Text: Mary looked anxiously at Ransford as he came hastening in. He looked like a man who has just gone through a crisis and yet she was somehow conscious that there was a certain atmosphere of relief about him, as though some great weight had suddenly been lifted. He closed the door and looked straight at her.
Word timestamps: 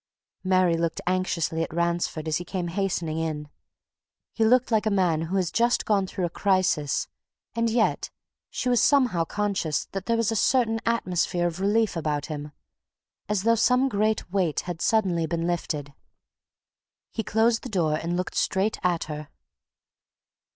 Mary 0.43 0.75
looked 0.75 0.99
anxiously 1.05 1.61
at 1.61 1.71
Ransford 1.71 2.27
as 2.27 2.37
he 2.37 2.43
came 2.43 2.69
hastening 2.69 3.19
in. 3.19 3.49
He 4.33 4.43
looked 4.43 4.71
like 4.71 4.87
a 4.87 4.89
man 4.89 5.21
who 5.21 5.35
has 5.35 5.51
just 5.51 5.85
gone 5.85 6.07
through 6.07 6.25
a 6.25 6.29
crisis 6.31 7.07
and 7.53 7.69
yet 7.69 8.09
she 8.49 8.67
was 8.67 8.81
somehow 8.81 9.25
conscious 9.25 9.85
that 9.91 10.07
there 10.07 10.17
was 10.17 10.31
a 10.31 10.35
certain 10.35 10.79
atmosphere 10.87 11.45
of 11.45 11.59
relief 11.59 11.95
about 11.95 12.25
him, 12.25 12.51
as 13.29 13.43
though 13.43 13.53
some 13.53 13.89
great 13.89 14.31
weight 14.33 14.61
had 14.61 14.81
suddenly 14.81 15.27
been 15.27 15.45
lifted. 15.45 15.93
He 17.11 17.21
closed 17.23 17.61
the 17.61 17.69
door 17.69 17.93
and 17.93 18.17
looked 18.17 18.33
straight 18.33 18.79
at 18.83 19.03
her. 19.03 19.29